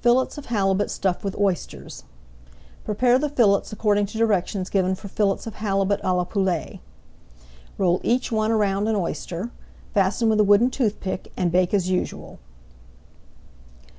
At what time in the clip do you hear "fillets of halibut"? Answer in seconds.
0.00-0.90, 5.08-6.00